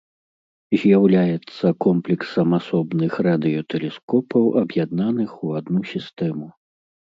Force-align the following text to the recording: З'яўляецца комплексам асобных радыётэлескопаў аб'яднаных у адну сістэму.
З'яўляецца 0.83 1.65
комплексам 1.85 2.57
асобных 2.59 3.11
радыётэлескопаў 3.29 4.43
аб'яднаных 4.65 5.39
у 5.45 5.55
адну 5.63 5.87
сістэму. 5.95 6.53